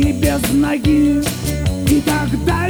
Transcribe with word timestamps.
и 0.00 0.12
без 0.12 0.40
ноги. 0.52 1.22
И 1.88 2.00
тогда 2.00 2.63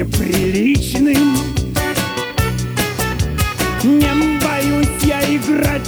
неприличным 0.00 1.36
Не 3.82 4.38
боюсь 4.42 4.88
я 5.02 5.20
играть 5.36 5.86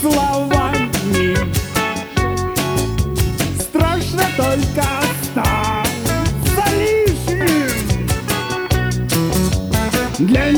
словами. 0.00 1.36
Страшно 3.60 4.22
только 4.36 4.84
остаться 5.00 6.64
лишним. 6.78 7.70
Для 10.18 10.50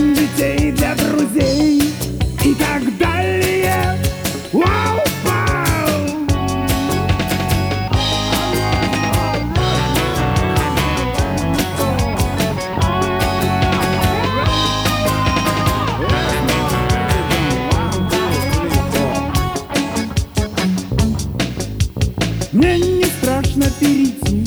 Мне 22.58 22.76
не 22.76 23.04
страшно 23.04 23.66
перейти 23.78 24.44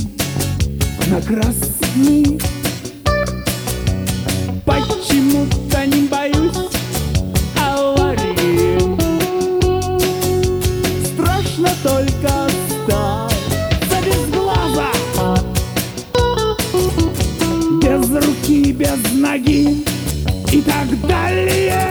на 1.08 1.22
красный. 1.22 2.42
Почему-то 4.66 5.86
не 5.86 6.10
боюсь 6.10 6.58
аварии. 7.58 8.82
Страшно 11.06 11.70
только 11.84 12.48
остаться 12.48 13.98
без 14.06 14.26
глаза. 14.36 14.92
Без 17.82 18.26
руки, 18.26 18.74
без 18.74 19.14
ноги 19.14 19.86
и 20.52 20.62
так 20.62 21.08
далее. 21.08 21.91